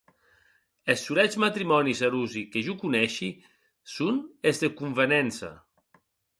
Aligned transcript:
Es 0.93 1.03
solets 1.09 1.37
matrimònis 1.43 2.01
erosi 2.07 2.43
que 2.55 2.65
jo 2.69 2.75
coneishi 2.85 3.31
son 3.99 4.21
es 4.53 4.65
de 4.65 4.73
convenença. 4.83 5.55